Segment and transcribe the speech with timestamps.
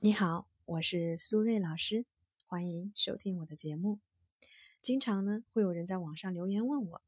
[0.00, 2.06] 你好，我是苏瑞老师，
[2.46, 3.98] 欢迎收听我的节目。
[4.80, 7.02] 经常呢，会有人在网上留言问我，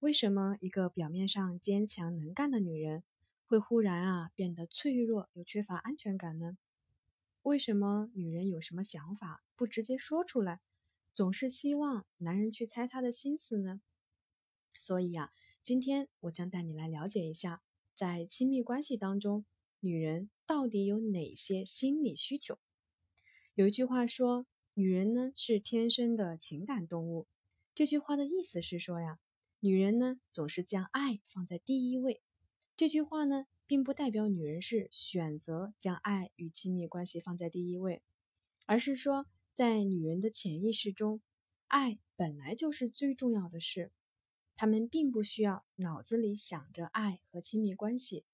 [0.00, 3.02] 为什么一个表面上坚强能干的女人，
[3.46, 6.58] 会忽然啊变得脆弱又缺乏安全感呢？
[7.40, 10.60] 为什么女人有什么想法不直接说出来，
[11.14, 13.80] 总是希望男人去猜她的心思呢？
[14.76, 15.32] 所以啊，
[15.62, 17.62] 今天我将带你来了解一下，
[17.96, 19.46] 在亲密关系当中。
[19.84, 22.56] 女人到底有哪些心理需求？
[23.56, 27.26] 有一句话说，女人呢是天生的情感动物。
[27.74, 29.18] 这句话的意思是说呀，
[29.58, 32.22] 女人呢总是将爱放在第一位。
[32.76, 38.04] 这句话呢，并不代表女人是选择将爱与亲密关系放在第一位，
[38.66, 41.20] 而是说，在女人的潜意识中，
[41.66, 43.90] 爱本来就是最重要的事。
[44.54, 48.24] 她们并不需要脑子里想着爱和亲密关系。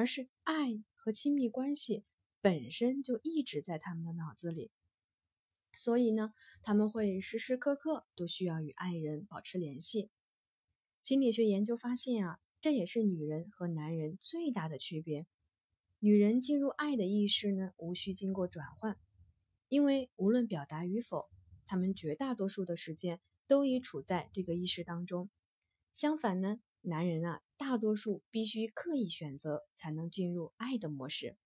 [0.00, 2.04] 而是爱和亲密关系
[2.40, 4.70] 本身就一直在他们的脑子里，
[5.74, 10.08] 所以呢，他们会时时刻刻都需要与爱人保持联系。
[11.02, 15.26] 心理学研究发现啊，这也是女人和男人最大的区别。
[15.98, 18.96] 女人进入爱的意识呢，无需经过转换，
[19.68, 21.28] 因为无论表达与否，
[21.66, 25.28] 他们绝大多数的时间都已处在这个意识当中。
[25.92, 26.58] 相反呢。
[26.82, 31.36] 男人啊，大多数必须刻意选择才能进入爱的模式。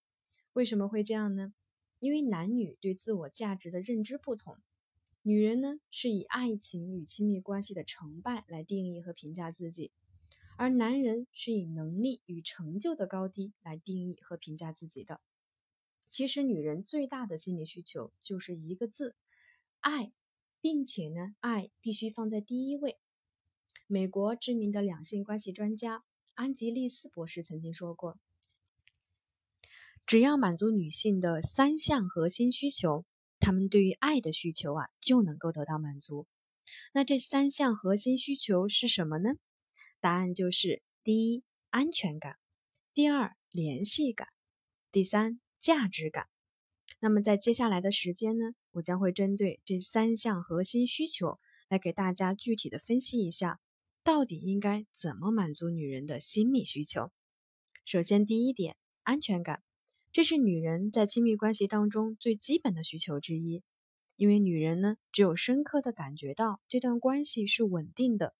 [0.52, 1.52] 为什么会这样呢？
[1.98, 4.58] 因为男女对自我价值的认知不同。
[5.22, 9.90] 女人呢，是以爱情与亲密关系的成败来定义和评价自己，
[10.56, 15.20] 而男人是以能力与成就的高低来定义和评价自己的。
[16.10, 19.16] 其实，女人最大的心理需求就是一个字：
[19.80, 20.12] 爱，
[20.60, 22.98] 并且呢，爱必须放在第一位。
[23.86, 28.18] 美国知名的两性关系专家安吉丽斯博士曾经说过
[30.06, 33.04] ：“只要满足女性的三项核心需求，
[33.38, 36.26] 她们对于爱的需求啊就能够得到满足。
[36.94, 39.34] 那这三项核心需求是什么呢？
[40.00, 42.36] 答案就是第一，安全感；
[42.94, 44.28] 第二，联系感；
[44.90, 46.28] 第三，价值感。
[47.00, 51.38] 那么在接下来的时间呢，我将会针对这三项核心需求
[51.68, 53.60] 来给大家具体的分析一下。”
[54.04, 57.10] 到底应该怎么满足女人的心理需求？
[57.86, 59.62] 首先，第一点，安全感，
[60.12, 63.62] 这是女人在亲密关系当中最基本的需求之一。
[64.16, 68.34] 因为女人呢，只有深刻的感觉到这段关系是稳定的，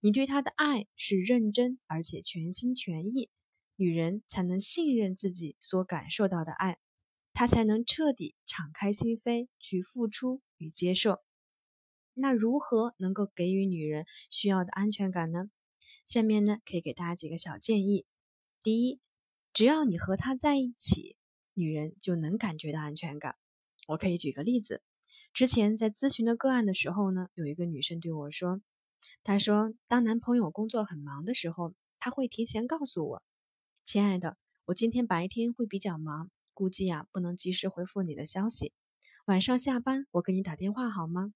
[0.00, 3.30] 你对她的爱是认真而且全心全意，
[3.76, 6.76] 女人才能信任自己所感受到的爱，
[7.32, 11.20] 她才能彻底敞开心扉去付出与接受。
[12.18, 15.50] 那如何能够给予女人需要的安全感呢？
[16.06, 18.06] 下面呢可以给大家几个小建议。
[18.62, 19.00] 第一，
[19.52, 21.16] 只要你和他在一起，
[21.52, 23.36] 女人就能感觉到安全感。
[23.86, 24.82] 我可以举个例子，
[25.34, 28.62] 之前在咨询的个案的时候呢，有一个女生对我说，
[29.22, 33.22] 她说当男朋友工作很忙的时候，他会提前告诉我，
[33.84, 38.72] 亲爱的，我今天白天会比较忙，估计啊不能及时回复你的消息，
[39.26, 41.32] 晚上下班我给你打电话好吗？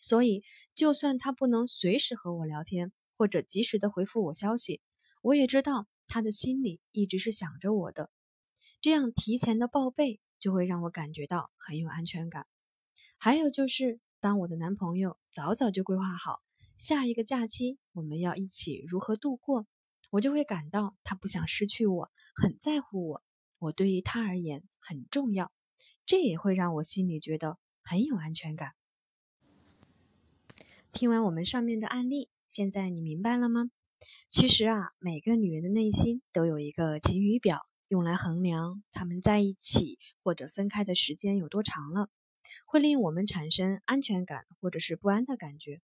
[0.00, 0.42] 所以，
[0.74, 4.80] 就算他不能随时和我聊天，或者及时的回复我消息，
[5.22, 8.10] 我也知道他的心里一直是想着我的。
[8.80, 12.46] 这样提前的报备，就会让我感觉到很有安全感。
[13.18, 16.40] 还有就是，当我的男朋友早早就规划好
[16.76, 19.66] 下一个假期我们要一起如何度过，
[20.10, 23.22] 我就会感到他不想失去我，很在乎我，
[23.58, 25.50] 我对于他而言很重要。
[26.06, 28.72] 这也会让我心里觉得很有安全感。
[30.98, 33.70] 听完我们上面的案例，现在你明白了吗？
[34.30, 42.10] 其实啊，每个女人的内心都有一个晴雨表，用来衡量她们在一起或者分开的时间有多长了，
[42.66, 45.80] 会令我们产生安全感或者是不安的感觉。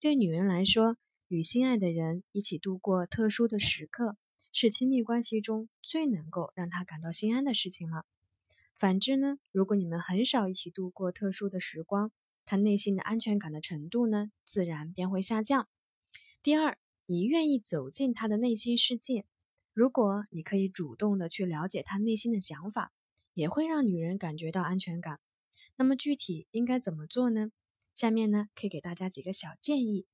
[0.00, 0.96] 对女人来说，
[1.28, 4.16] 与心爱的人一起度过特殊的时刻，
[4.50, 8.06] 是亲密关系中最能够让她感到心安的事情了。
[8.78, 12.10] 反之呢，如果你们很少一起度过特殊的时光，
[12.44, 15.68] 他内心的安全感的程度呢，自然便会下降。
[16.42, 19.24] 第二，你愿意走进他的内心世界，
[19.72, 22.92] 如果你可以主动的去了解他内心的想法，
[23.32, 25.20] 也会让女人感觉到安全感。
[25.76, 27.50] 那么具体应该怎么做呢？
[27.94, 30.06] 下面呢，可以给大家几个小建议。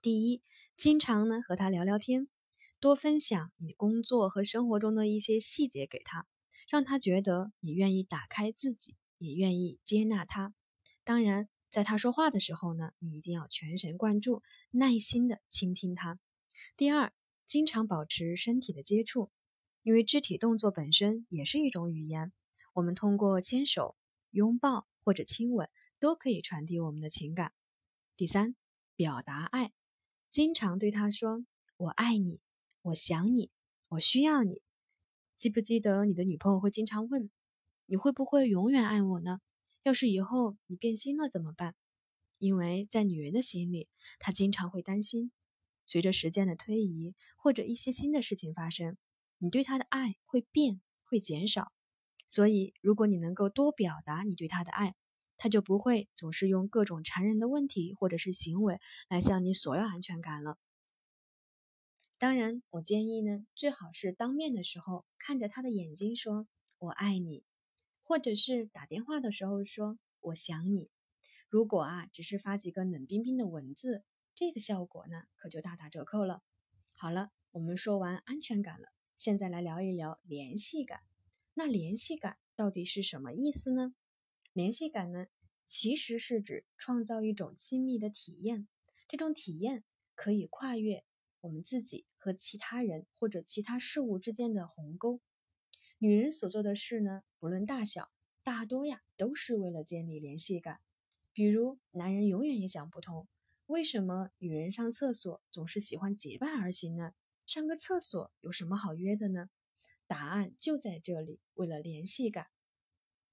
[0.00, 0.42] 第一，
[0.76, 2.28] 经常呢和他聊聊天，
[2.78, 6.26] 多分享你工作和生活中的一些细节给他，
[6.70, 10.54] 让他觉得你愿意打开自己，也愿意接纳他。
[11.10, 16.20] 当然，在他说话的时候呢，你一定要全神贯注，耐心的倾听他。
[16.76, 17.12] 第二，
[17.48, 19.28] 经常保持身体的接触，
[19.82, 22.32] 因为肢体动作本身也是一种语言。
[22.74, 23.96] 我们通过牵手、
[24.30, 25.68] 拥抱或者亲吻
[25.98, 27.52] 都可以传递我们的情感。
[28.16, 28.54] 第三，
[28.94, 29.72] 表达爱，
[30.30, 31.44] 经常对他说
[31.76, 32.38] “我爱你
[32.82, 33.50] ”“我想你
[33.90, 34.62] ”“我需要你”。
[35.36, 37.28] 记不记得你的女朋友会经常问
[37.86, 39.40] ：“你会不会永远爱我呢？
[39.82, 41.74] 要是以后你变心了怎么办？”
[42.38, 43.88] 因为在女人的心里，
[44.18, 45.30] 她经常会担心，
[45.84, 48.96] 随着时间的推移或者一些新的事情发生，
[49.36, 51.70] 你对她的爱会变，会减少。
[52.26, 54.94] 所以，如果你能够多表达你对她的爱，
[55.36, 58.78] 她就不会总是用各种缠人的问题或者是行为
[59.08, 60.56] 来向你索要安全感了。
[62.16, 66.46] 当然，我建议呢，最好是当面的时候看着他的眼睛说
[66.78, 67.44] “我爱你”，
[68.10, 70.90] 或者是打电话的时候说“我想你”。
[71.48, 74.02] 如果啊，只是发几个冷冰冰的文字，
[74.34, 76.42] 这个效果呢，可就大打折扣了。
[76.92, 81.02] 好了，我们说完安全感了，现在来聊一聊联系感。
[81.54, 83.94] 那联系感到底是什么意思呢？
[84.52, 85.26] 联系感呢，
[85.68, 88.66] 其实是指创造一种亲密的体验，
[89.06, 89.84] 这种体验
[90.16, 91.04] 可以跨越。
[91.42, 95.20] 我们自己和其他人或者其他事物之间的鸿沟，
[96.02, 98.10] 女人所做的事呢，不论大小，
[98.42, 100.80] 大多呀都是为了建立联系感。
[101.34, 103.28] 比如，男人永远也想不通，
[103.66, 107.12] 为什么女人上厕所总是喜欢结伴而行呢？
[107.44, 109.50] 上个厕所有什么好约的呢？
[110.06, 112.46] 答案就在这里，为了联系感。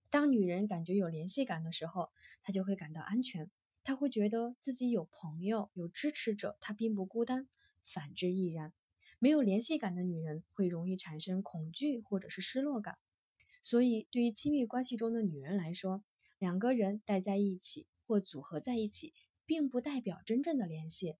[0.09, 2.09] 当女人感觉有联系感的时候，
[2.43, 3.49] 她就会感到安全，
[3.85, 7.47] 她会觉得自己有朋友，有支持者，她并不孤单。
[7.85, 8.73] 反之亦然。
[9.19, 12.97] 没有联系感的女人会容易产生恐惧或者是失落感。
[13.63, 16.03] 所以，对于亲密关系中的女人来说，
[16.37, 19.13] 两个人待在一起或组合在一起，
[19.45, 21.15] 并不代表真正的联系。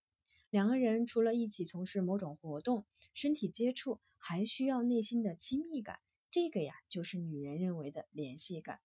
[0.49, 5.97] 两个人除了一起从事某种活动、身体接触，还需要内心的亲密感。
[6.31, 8.79] 这个呀，就是女人认为的联系感。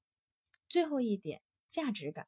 [0.68, 2.26] 最后一点，价值感。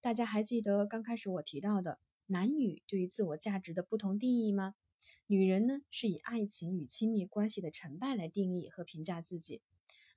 [0.00, 4.74] 大家还记得刚开始我提到的男女对于自我价值的不同定义吗？
[5.26, 9.62] 女人呢，是以爱情与亲密关系的成败来定义和评价自己。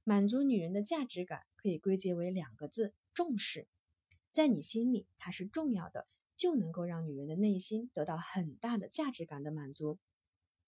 [0.03, 3.67] 满足女人的价值感可以归结为两个字：重视。
[4.31, 9.97] 在你心里，它是重要的，就能够让女人的内心得到很大的价值感的满足。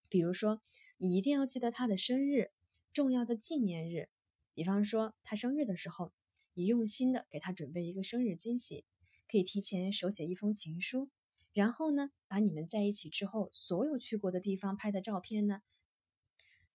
[0.09, 0.61] 比如说，
[0.97, 2.51] 你一定要记得她的生日，
[2.93, 4.07] 重要的纪念日。
[4.53, 6.13] 比方说，她生日的时候，
[6.53, 8.85] 你用心的给她准备一个生日惊喜，
[9.29, 11.09] 可以提前手写一封情书。
[11.57, 15.63] 然后呢，把你们在一起之后所有去过的地方拍的照片呢，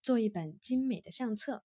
[0.02, 1.62] 做一本精美的相册，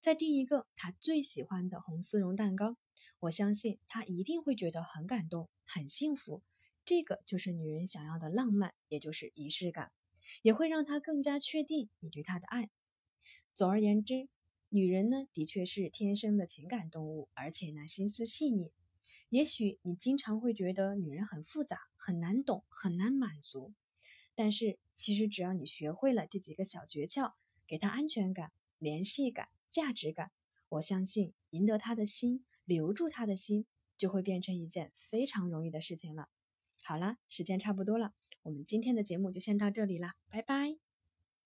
[0.00, 2.76] 再订一个他最喜欢的红丝绒蛋糕。
[3.18, 6.40] 我相信他一定会觉得很感动、很幸福。
[6.84, 9.90] 这个就是女人想要的浪漫，也就是仪式感，
[10.42, 12.70] 也会让他更加确定你对他的爱。
[13.56, 14.28] 总而言之，
[14.68, 18.70] 女人呢，的确是天生的情感动物，而且呢，心思细腻。
[19.32, 23.72] 也许你经常会觉得女人很复杂、很难懂、很难满足，
[24.34, 27.32] 但是其实只要你学会了这几个小诀窍，
[27.66, 30.32] 给她安全感、联系感、价值感，
[30.68, 33.64] 我相信赢得她的心、留住她的心，
[33.96, 36.28] 就会变成一件非常容易的事情了。
[36.82, 38.12] 好了，时间差不多了，
[38.42, 40.91] 我们今天的节目就先到这里了，拜拜。